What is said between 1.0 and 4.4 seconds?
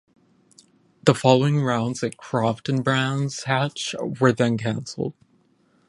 The following rounds at Croft and Brands Hatch were